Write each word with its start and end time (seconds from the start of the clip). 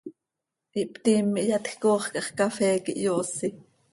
Ihptiim, 0.83 1.29
ihyatj 1.41 1.69
coox 1.83 2.03
cah 2.13 2.25
x, 2.31 2.35
cafee 2.37 2.81
quih 2.83 2.99
hyoosi. 3.03 3.47